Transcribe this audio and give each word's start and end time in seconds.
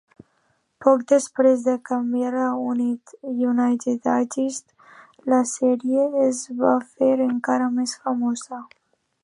Poc 0.85 1.01
després 1.11 1.65
de 1.65 1.75
canviar 1.89 2.31
a 2.45 2.47
United 3.41 4.09
Artists, 4.15 4.89
la 5.35 5.41
sèrie 5.53 6.07
es 6.25 6.43
va 6.63 6.75
fer 6.95 7.13
encara 7.29 7.69
més 7.81 7.95
famosa. 8.07 8.65